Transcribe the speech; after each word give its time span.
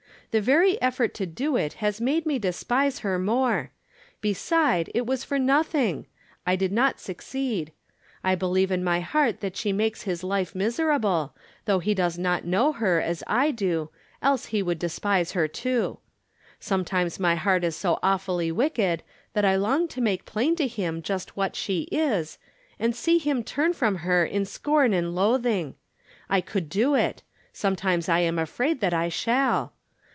The 0.33 0.39
very 0.39 0.81
effort 0.81 1.13
to 1.15 1.25
do 1.25 1.57
it 1.57 1.73
has 1.83 1.99
made 1.99 2.25
me 2.25 2.39
despise 2.39 2.99
her 2.99 3.19
more; 3.19 3.71
be 4.21 4.33
side, 4.33 4.89
it 4.95 5.05
was 5.05 5.25
for 5.25 5.37
nothing; 5.37 6.05
I 6.47 6.55
did 6.55 6.71
not 6.71 7.01
succeed. 7.01 7.73
I 8.23 8.35
believe 8.35 8.71
in 8.71 8.81
my 8.81 9.01
heart 9.01 9.41
that 9.41 9.57
she 9.57 9.73
makes 9.73 10.03
his 10.03 10.23
life 10.23 10.55
miser 10.55 10.89
able, 10.89 11.35
though 11.65 11.79
he 11.79 11.93
does 11.93 12.17
not 12.17 12.45
know 12.45 12.71
her, 12.71 13.01
as 13.01 13.23
I 13.27 13.51
do, 13.53 13.89
else 14.21 14.45
he 14.45 14.63
would 14.63 14.79
despise 14.79 15.33
her 15.33 15.49
too. 15.49 15.97
Sometimes 16.61 17.19
my 17.19 17.35
heart 17.35 17.65
is 17.65 17.75
so 17.75 17.99
awfully 18.01 18.53
wicked 18.53 19.03
that 19.33 19.43
I 19.43 19.57
long 19.57 19.89
to 19.89 19.99
make 19.99 20.23
plain 20.23 20.55
to 20.55 20.65
him 20.69 21.01
just 21.01 21.35
what 21.35 21.57
she 21.57 21.89
is, 21.91 22.37
and 22.79 22.95
see 22.95 23.17
him 23.17 23.43
turn 23.43 23.73
from 23.73 23.97
her 23.97 24.23
in 24.25 24.45
scorn 24.45 24.93
and 24.93 25.13
loathing. 25.13 25.75
I 26.29 26.39
could 26.39 26.69
do 26.69 26.93
it^ 26.93 27.17
sometimes 27.51 28.07
I 28.07 28.19
am 28.19 28.39
afraid 28.39 28.79
that 28.79 28.93
I 28.93 29.09
shall. 29.09 29.73